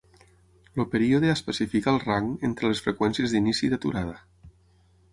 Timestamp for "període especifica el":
0.93-2.01